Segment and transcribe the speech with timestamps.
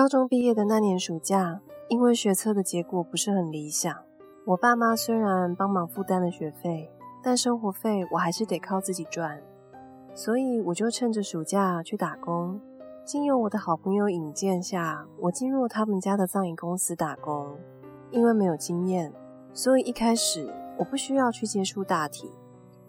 [0.00, 3.94] 高中毕业的那年暑假，因为学测的结果不是很理想，
[4.46, 6.90] 我爸妈虽然帮忙负担了学费，
[7.22, 9.42] 但生活费我还是得靠自己赚，
[10.14, 12.58] 所以我就趁着暑假去打工。
[13.04, 17.58] 经由我的好朋友引荐下，我进入他们家的葬仪公司打工。
[18.10, 19.12] 因为没有经验，
[19.52, 22.30] 所以一开始我不需要去接触大体，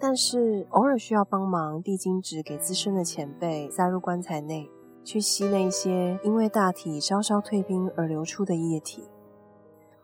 [0.00, 4.70] 但是偶尔需要帮忙递金纸给资深的前辈塞入棺材内。
[5.04, 9.04] 去吸那些因为大体稍稍退冰而流出的液体。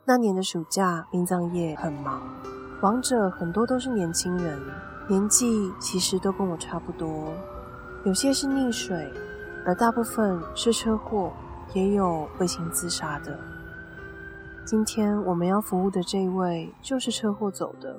[0.05, 2.23] 那年的暑假，殡葬业很忙，
[2.83, 4.61] 亡者很多都是年轻人，
[5.09, 7.33] 年纪其实都跟我差不多，
[8.05, 9.11] 有些是溺水，
[9.65, 11.33] 而大部分是车祸，
[11.75, 13.39] 也有为情自杀的。
[14.67, 17.99] 今天我们要服务的这一位就是车祸走的，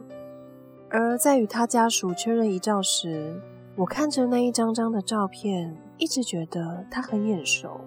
[0.90, 3.42] 而在与他家属确认遗照时，
[3.78, 7.80] 我看着那一张张的照片，一直觉得他很眼熟，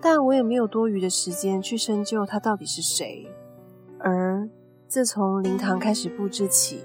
[0.00, 3.28] 但我也没有多余的时间去深究他到底是谁。
[3.98, 4.48] 而
[4.88, 6.84] 自从灵堂开始布置起，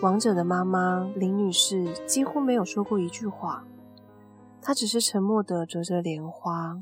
[0.00, 3.64] 亡者的妈妈林女士几乎没有说过一句话，
[4.62, 6.78] 她只是沉默地折着莲花。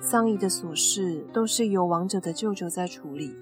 [0.00, 3.36] 丧仪的琐事都是由亡者的舅舅在处理，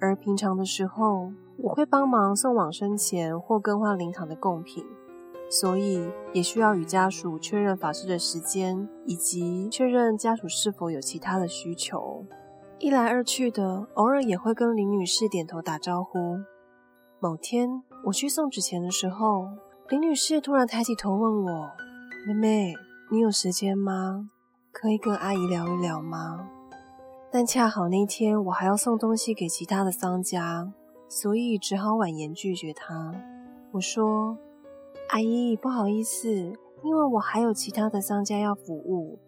[0.00, 4.84] 而平常的时候，我会帮忙送往生钱或更换灵堂的贡品。
[5.48, 12.24] 所以也需要与家属确认法事的时间，以及确认家属是否有其他的需求。
[12.78, 16.38] 一来二去的，偶尔也会跟林女士点头打招呼。
[17.20, 19.46] 某天我去送纸钱的时候，
[19.88, 21.70] 林女士突然抬起头问我
[22.26, 22.74] ：“妹妹，
[23.10, 24.28] 你有时间吗？
[24.72, 26.50] 可以跟阿姨聊一聊吗？”
[27.32, 30.72] 但恰好那天我还要送东西给其他的丧家，
[31.08, 33.14] 所以只好婉言拒绝她。
[33.72, 34.36] 我说。
[35.08, 36.28] 阿姨，不好意思，
[36.82, 39.18] 因为我还有其他的商家要服务，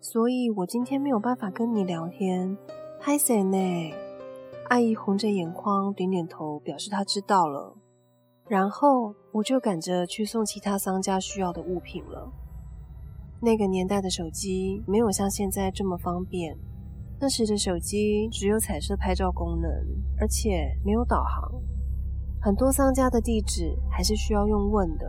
[0.00, 2.56] 所以我今天没有办法跟你聊天。
[3.00, 3.92] 歹势呢？
[4.68, 7.76] 阿姨红着眼眶，点点头，表示她知道了。
[8.48, 12.32] 然后我就赶着去送其他商家需要的物品了。
[13.40, 16.58] 那个年代的手机没有像现在这么方便，
[17.20, 19.70] 那时的手机只有彩色拍照功能，
[20.18, 21.52] 而且没有导航，
[22.48, 25.06] 很多商家的地址还是需要用问的。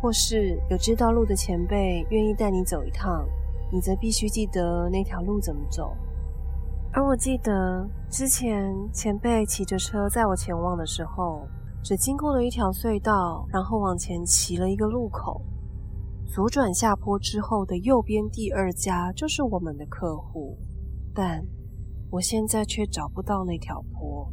[0.00, 3.24] 或是有知道路的前辈愿意带你走一趟，
[3.72, 5.96] 你则必须记得那条路怎么走。
[6.92, 11.46] 而我记得之前前辈骑着车载我前往的时候，
[11.84, 15.40] 只经过了一条隧道，然后往前骑了一个路口，
[16.26, 20.58] 左转下坡之后的右边第二家就是我们的客户，
[21.14, 21.46] 但
[22.10, 24.28] 我现在却找不到那条坡，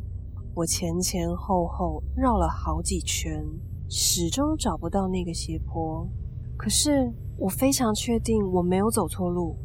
[0.60, 3.42] 我前前后后绕了好几圈。
[3.88, 6.06] 始终找不到那个斜坡，
[6.58, 9.56] 可是我非常确定我没有走错路。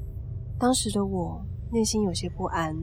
[0.57, 2.75] 当时的我内心有些不安，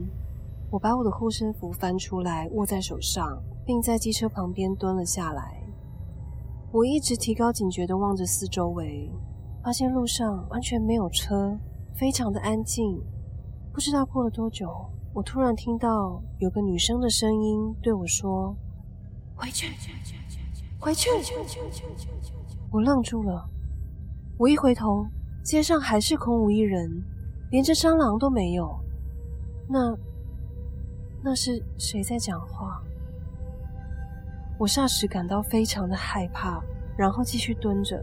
[0.70, 5.64] 我把我的护身符翻出来握在手上，并在机车旁边蹲了下来。
[6.70, 9.10] 我一直提高警觉地望着四周围，
[9.64, 11.58] 发现路上完全没有车，
[11.94, 13.02] 非常的安静。
[13.72, 14.68] 不知道过了多久，
[15.14, 18.56] 我突然听到有个女生的声音对我说
[19.36, 19.66] ：“回去。”
[20.80, 21.10] 回去！
[22.70, 23.48] 我愣住了。
[24.38, 25.06] 我一回头，
[25.44, 27.04] 街上还是空无一人，
[27.50, 28.74] 连只蟑螂都没有。
[29.68, 29.94] 那，
[31.22, 32.82] 那是谁在讲话？
[34.58, 36.60] 我霎时感到非常的害怕，
[36.96, 38.02] 然后继续蹲着。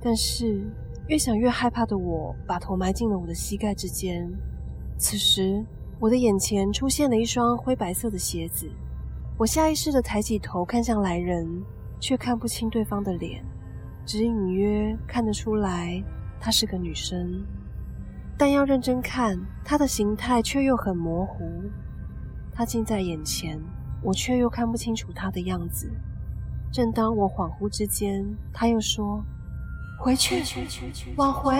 [0.00, 0.64] 但是
[1.08, 4.32] 越想越害怕的我，把头埋进了我的膝盖之间。
[4.96, 5.62] 此时，
[5.98, 8.70] 我的眼前出现了一双灰白色的鞋子。
[9.38, 11.46] 我下意识的抬起头看向来人，
[11.98, 13.42] 却看不清对方的脸，
[14.04, 16.02] 只隐约看得出来
[16.38, 17.42] 她是个女生，
[18.36, 21.44] 但要认真看，她的形态却又很模糊。
[22.52, 23.58] 她近在眼前，
[24.02, 25.90] 我却又看不清楚她的样子。
[26.70, 28.22] 正当我恍惚之间，
[28.52, 29.24] 她又说
[29.98, 30.42] ：“回去，
[31.16, 31.54] 往回。”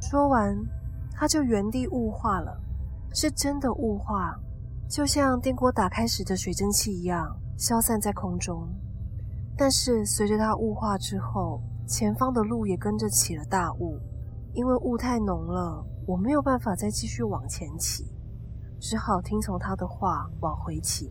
[0.00, 0.56] 说完，
[1.12, 2.60] 她就原地雾化了，
[3.14, 4.38] 是真的雾化。
[4.88, 8.68] 就像电锅打开时的水蒸气一样，消散在空中。
[9.56, 13.98] 但是随着它雾化之后，前方的路也跟着起了大雾。
[14.54, 18.04] 因为雾太浓了，我没有办法再继续往前骑，
[18.78, 21.10] 只好听从他的话往回骑。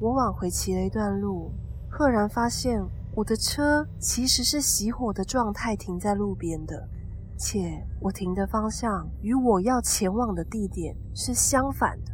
[0.00, 1.52] 我往回骑了一段路，
[1.90, 2.82] 赫然发现
[3.14, 6.88] 我的车其实是熄火的状态停在路边的，
[7.36, 12.12] 且我停的方向与我要前往的地点是相反的。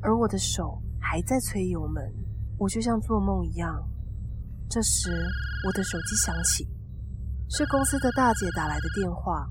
[0.00, 2.12] 而我的手还在催油门，
[2.58, 3.82] 我就像做梦一样。
[4.68, 5.10] 这时，
[5.66, 6.66] 我的手机响起，
[7.48, 9.48] 是公司的大姐打来的电话。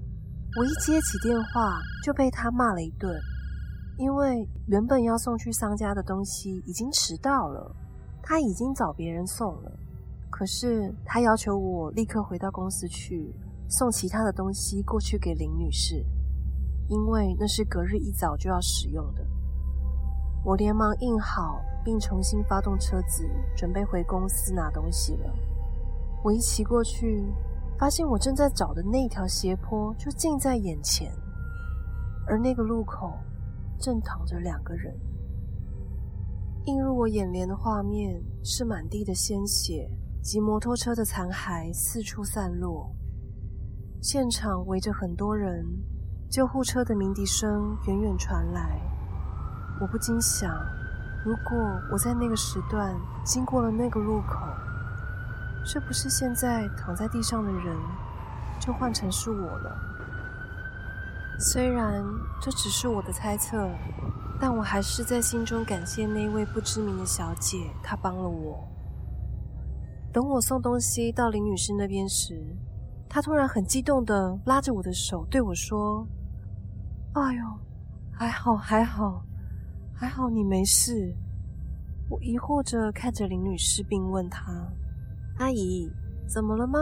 [0.60, 3.12] 我一接起电话就被她骂了一顿，
[3.98, 7.75] 因为原本要送去商家的东西已经迟到了，
[8.22, 9.72] 她已经找别人送了。
[10.30, 13.34] 可是她要求我立刻回到公司去
[13.68, 16.06] 送其他的东西过去给林女士，
[16.88, 19.25] 因为那是隔日一早就要使用的。
[20.44, 25.33] 我连忙印好，并重新发动车子，准备回公司拿东西了。
[26.24, 27.25] 我一骑过去。
[27.75, 31.12] 发现我正在找的那条斜坡就近在眼前，
[32.25, 33.12] 而那个路口
[33.80, 34.95] 正躺着两个人。
[36.65, 39.89] 映入我眼帘的画面是满地的鲜血
[40.21, 42.89] 及摩托车的残骸四处散落，
[44.04, 45.66] 现场围着很多人，
[46.30, 48.78] 救护车的鸣笛声远远传来。
[49.80, 50.54] 我不禁想，
[51.24, 51.58] 如果
[51.90, 54.46] 我在那个时段经过了那个路口，
[55.64, 57.78] 是不是现在躺在地上的人
[58.60, 59.74] 就换成是我了？
[61.40, 62.04] 虽然
[62.42, 63.70] 这只是我的猜测，
[64.38, 68.68] 但我还是在心中感谢那位不知名的小姐，她帮了我。
[70.12, 72.58] 等我送东西到林女士那边时，
[73.13, 76.04] 他突然很激动的拉着我的手对我说
[77.13, 77.44] ：“哎呦，
[78.12, 79.24] 还好，还好，
[79.94, 81.15] 还好你没事。”
[82.10, 84.51] 我疑惑着看着林女士，并问她。
[85.38, 85.92] 阿姨，
[86.25, 86.80] 怎么了吗？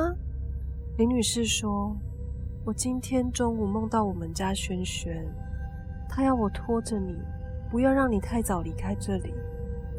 [0.97, 1.97] 林女士说
[2.63, 5.27] ：“我今天中午梦到我们家轩轩，
[6.07, 7.13] 他要我拖着你，
[7.69, 9.33] 不要让你太早离开这里，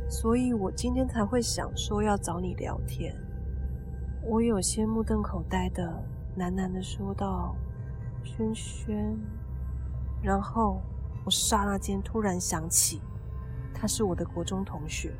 [0.08, 3.14] 所以我今天才会想说要找你聊天。”
[4.25, 5.93] 我有些目瞪口呆的
[6.38, 7.55] 喃喃的说道
[8.25, 9.19] ：“轩轩。”
[10.23, 10.81] 然后
[11.25, 13.00] 我刹那间突然想起，
[13.75, 15.12] 他是我的国中同学。